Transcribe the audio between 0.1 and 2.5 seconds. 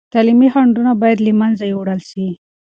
تعلیمي خنډونه باید له منځه یوړل سي.